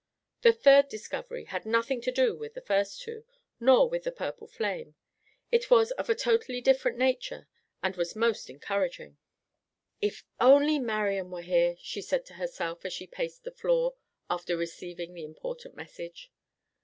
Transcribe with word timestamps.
The 0.41 0.51
third 0.51 0.87
discovery 0.89 1.45
had 1.45 1.63
nothing 1.63 2.01
to 2.01 2.11
do 2.11 2.35
with 2.35 2.55
the 2.55 2.61
first 2.61 3.03
two, 3.03 3.23
nor 3.59 3.87
with 3.87 4.03
the 4.03 4.11
purple 4.11 4.47
flame. 4.47 4.95
It 5.51 5.69
was 5.69 5.91
of 5.91 6.09
a 6.09 6.15
totally 6.15 6.59
different 6.59 6.97
nature, 6.97 7.47
and 7.83 7.95
was 7.95 8.15
most 8.15 8.49
encouraging. 8.49 9.19
"If 10.01 10.23
only 10.39 10.79
Marian 10.79 11.29
were 11.29 11.43
here!" 11.43 11.75
she 11.79 12.01
said 12.01 12.25
to 12.25 12.33
herself 12.33 12.83
as 12.83 12.93
she 12.93 13.05
paced 13.05 13.43
the 13.43 13.51
floor 13.51 13.93
after 14.27 14.57
receiving 14.57 15.13
the 15.13 15.23
important 15.23 15.75
message. 15.75 16.31